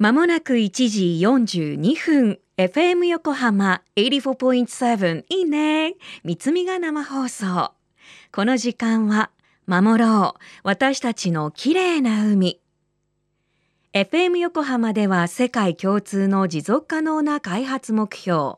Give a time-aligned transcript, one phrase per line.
[0.00, 5.94] まもなく1時42分 FM 横浜84.7いいね。
[6.24, 7.72] 三つみが生放送。
[8.32, 9.30] この時間は
[9.66, 10.40] 守ろう。
[10.62, 12.62] 私たちの綺麗な海。
[13.92, 18.54] FM 横浜では世界共通の持続可能な開発目標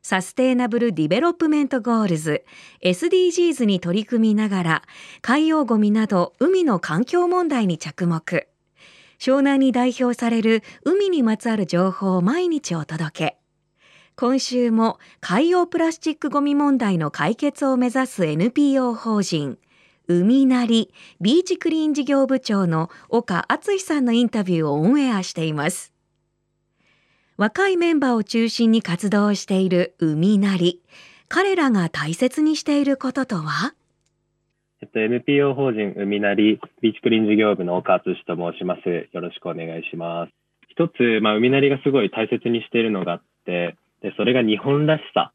[0.00, 2.42] Sustainable Development Goals
[2.82, 4.82] SDGs に取り組みながら
[5.20, 8.50] 海洋ゴミなど海の環境問題に着目。
[9.20, 13.36] 湘南に代表される海にまつわる情報を毎日お届け。
[14.16, 19.58] 今週も海洋プラスチックゴミ問題の解決を目指す NPO 法人
[20.08, 25.92] 海なりビーチクリーン事業部長の岡敦さんのインタビューをオンエアしています。
[27.36, 30.82] 若いメンバーを中心に活動している海なり
[31.28, 33.74] 彼らが大切にしていることとは？
[34.82, 39.08] えっと、NPO 法人海なりビーチクリーン事業部の岡敦と申します。
[39.12, 40.32] よろしくお願いします。
[40.70, 45.32] 一つ、まあ、海なりがすごい大切にしているのがあって、で、それが日本らしさ。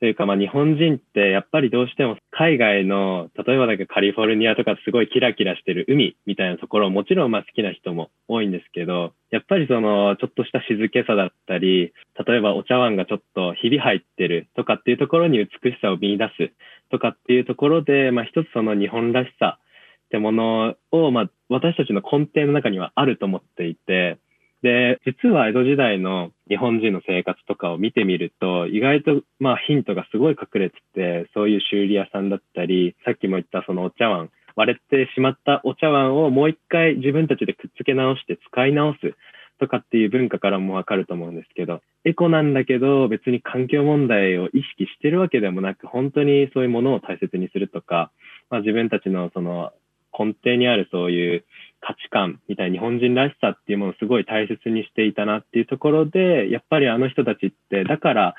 [0.00, 11.92] というか、まあ、日本人ってやっぱりどうしても海外の、例えばだけカリフォルニアとかすごいキラキラしてる海みたいなところもちろんまあ好きな人も多いんですけど、やっぱりそのちょっとした静けさだったり、
[12.26, 16.50] 例えばお茶碗がちょっとひび入ってるとかっていうところに美しさを見出す
[16.90, 19.58] とかっていうところで、まあ一つその日本らしさ
[20.06, 24.18] ってものを、まあ私たちの根底の中にはあると思っていて、
[24.62, 39.14] で、実は江戸時代の日本人の生活とかを見てみると、意外とまあヒントがすごい隠れてて、そういう修理屋さんだったり、さっきも言ったそのお茶碗、割れてしまったお茶碗をもう一回自分たちでくっつけ直して使い直す。
[39.60, 48.10] とかっていう文化からもわかると思うんですけど、エコなんだけど別に環境問題を意識してるわけでもなく、本当にそういうものを大切にするとか、
[48.48, 49.70] まあ、自分たちのその
[50.18, 51.44] 根底にあるそういう
[51.80, 58.34] 価値観みたいな日本人らしさっていうものをすごい大切にしていたなっていうところで、やっぱりあの人たちってだから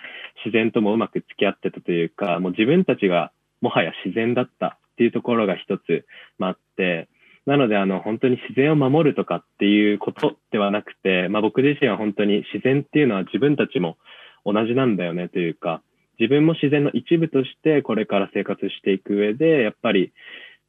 [0.46, 6.06] 自然ともうまく付き合ってたというか、もう自分たちがもはや自然だったっていうところが一つ、
[6.38, 7.08] まあ、あって、
[7.46, 13.98] なのであの本当に自然を守るとかっていうことではなくて、まあ、僕自身は本当に自然っていうのは自分たちも
[14.46, 15.82] 同じなんだよねというか、
[16.20, 20.14] 自分も自然の一部としてこれから生活していく上で、やっぱり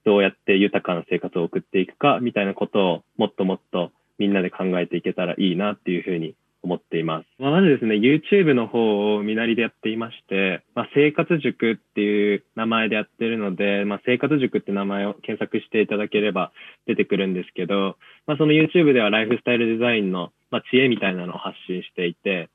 [0.04, 7.26] どうやって豊かな生活を送っていくかみたいなことをもっともっとみんなで考えていけたらいいなっていうふうに思っています。
[7.38, 16.52] まあ、まずですね、YouTube の方を見なりでやっていまして、まあ、生活塾っていう名前でやってるので、まあ、生活塾って名前を検索していただければ
[16.86, 17.96] 出てくるんですけど、
[18.26, 22.48] まあ、その YouTube ではライフスタイルデザインの、まあ、知恵みたいなのを発信していて、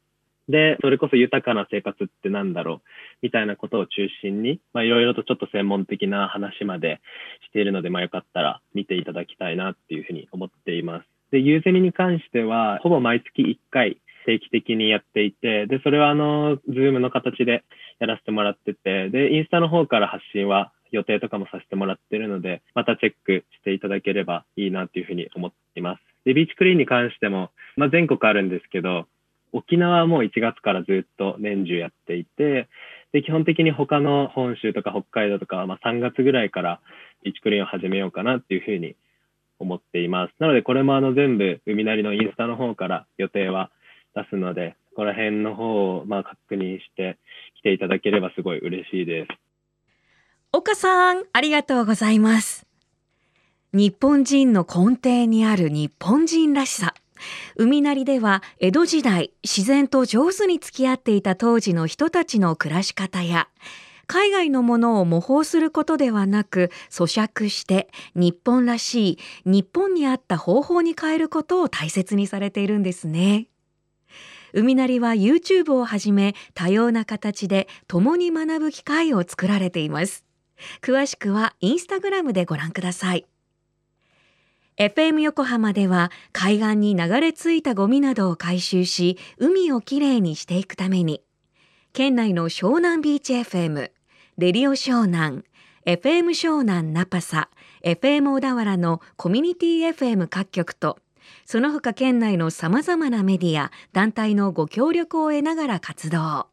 [0.49, 2.81] で、それこそ豊かな生活ってなんだろう
[3.21, 7.01] みたいなことを中心に、まあいろいろとちょっと専門的な話まで
[7.49, 11.16] しているので、まあよかったら見ていただきたいなっていうふうに思っています。
[11.37, 17.63] で、ユーゼミに関しては、ほぼ毎月1回定期的にやっていて、で、それはあの、 Zoom の形で
[17.99, 26.01] やらせてもらってて、で、インスタの方から発信は予定とかもさせてもらってるので、またチェックしていただければいいなっていうふうに思っています。
[26.25, 29.05] で、ビーチクリーンに関しても、まあ全国あるんですけど、
[29.53, 32.67] 沖縄はもう1月からずっと年中やっていて、
[33.13, 36.81] で、基本的に他の本州とか北海道とかは、ま、3月ぐらいから
[37.23, 38.95] ビーチクリーンを始めようかなっていうふうに
[39.59, 40.33] 思っています。
[40.39, 43.71] なので、これもあの全部、海なりのインスタの方から予定は
[44.15, 47.17] 出すので、ここら辺の方をまあ確認して
[47.59, 49.29] 来ていただければすごい嬉しいです。
[50.51, 52.65] 岡さん、ありがとうございます。
[53.73, 56.93] 日本人の根底にある日本人らしさ。
[57.55, 63.47] 海なりでは江戸時代自然と上手に付き合っていた当時の人たちの暮らし方や
[64.07, 73.47] 海外のものを模倣することではなく咀嚼して日本らしい日本に合った方法に変えることを大切にされているんですね。
[74.53, 80.23] 海なりは YouTube をはじめ多様な形で共に学ぶ機会を作られています。
[80.81, 83.25] 詳しくはインスタグラムでご覧ください。
[84.77, 91.23] FM 横浜では海岸に流れ着いたゴミなどを回収し海をきれいにしていくために
[91.93, 93.89] 県内の湘南ビーチ FM、
[94.37, 95.43] レディオ湘南、
[95.87, 97.49] FM 湘南ナパサ、
[97.83, 100.99] FM 小田原のコミュニティ FM 各局と
[101.45, 106.45] その他県内の様々なメディア、団体のご協力を得ながら活動。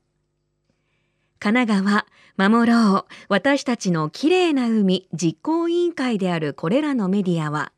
[1.39, 2.07] 神奈川、
[2.49, 7.73] 守ろう、私たちのきれいな海実行委員会であるこれらのメディアは、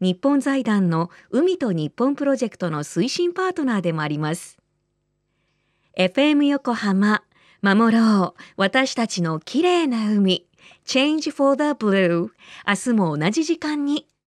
[0.00, 4.58] 日本財団の海と日本プロジェクトの推進パートナーでもあります。
[5.96, 7.22] FM 横浜、
[7.62, 10.48] 守ろう、私たちの綺麗な海、
[10.84, 12.30] Change for the Blue、
[12.66, 14.08] 明日も同じ時間に。